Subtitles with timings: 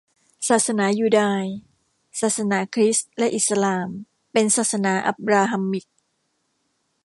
[0.49, 1.45] ศาสนายูดาย
[2.21, 3.89] ศาสนาคริสต์และอิสลาม
[4.31, 5.85] เป็น ศาสนาอับบราฮัมมิก